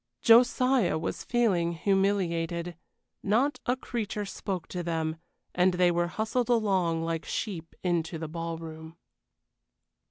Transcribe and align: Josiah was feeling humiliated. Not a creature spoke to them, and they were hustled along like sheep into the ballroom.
Josiah 0.23 0.97
was 0.97 1.23
feeling 1.23 1.73
humiliated. 1.73 2.75
Not 3.21 3.59
a 3.67 3.75
creature 3.75 4.25
spoke 4.25 4.67
to 4.69 4.81
them, 4.81 5.17
and 5.53 5.75
they 5.75 5.91
were 5.91 6.07
hustled 6.07 6.49
along 6.49 7.03
like 7.03 7.23
sheep 7.23 7.75
into 7.83 8.17
the 8.17 8.27
ballroom. 8.27 8.97